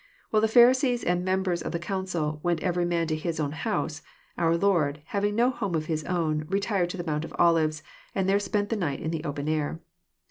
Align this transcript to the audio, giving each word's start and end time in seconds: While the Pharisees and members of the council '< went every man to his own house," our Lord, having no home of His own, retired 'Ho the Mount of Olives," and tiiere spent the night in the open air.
While 0.31 0.41
the 0.41 0.47
Pharisees 0.47 1.03
and 1.03 1.23
members 1.23 1.61
of 1.61 1.73
the 1.73 1.77
council 1.77 2.39
'< 2.41 2.41
went 2.41 2.63
every 2.63 2.85
man 2.85 3.05
to 3.05 3.15
his 3.15 3.39
own 3.39 3.51
house," 3.51 4.01
our 4.35 4.57
Lord, 4.57 4.99
having 5.05 5.35
no 5.35 5.51
home 5.51 5.75
of 5.75 5.85
His 5.85 6.03
own, 6.05 6.47
retired 6.49 6.91
'Ho 6.91 6.97
the 6.97 7.03
Mount 7.03 7.23
of 7.23 7.35
Olives," 7.37 7.83
and 8.15 8.27
tiiere 8.27 8.41
spent 8.41 8.69
the 8.69 8.75
night 8.77 8.99
in 8.99 9.11
the 9.11 9.23
open 9.23 9.47
air. 9.47 9.79